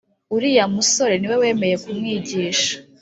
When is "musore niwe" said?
0.75-1.35